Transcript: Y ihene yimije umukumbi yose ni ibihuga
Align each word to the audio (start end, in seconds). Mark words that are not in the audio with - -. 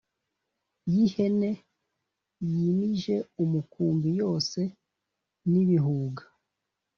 Y 0.91 0.93
ihene 1.03 1.51
yimije 2.55 3.15
umukumbi 3.43 4.09
yose 4.21 4.59
ni 5.49 5.59
ibihuga 5.63 6.23